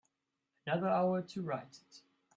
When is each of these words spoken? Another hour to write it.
Another 0.65 0.87
hour 0.87 1.21
to 1.21 1.43
write 1.43 1.77
it. 1.79 2.01